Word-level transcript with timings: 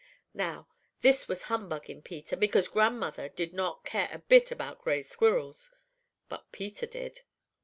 "Now, 0.33 0.67
this 1.01 1.27
was 1.27 1.43
humbug 1.43 1.87
in 1.87 2.01
Peter, 2.01 2.35
because 2.35 2.67
grandmother 2.67 3.29
did 3.29 3.53
not 3.53 3.85
care 3.85 4.09
a 4.11 4.17
bit 4.17 4.49
about 4.49 4.81
gray 4.81 5.03
squirrels. 5.03 5.71
But 6.27 6.51
Peter 6.51 6.87
did. 6.87 7.21